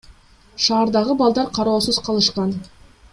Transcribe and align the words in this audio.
Шаардагы 0.67 1.17
балдар 1.21 1.53
кароосуз 1.59 2.03
калышкан. 2.09 2.57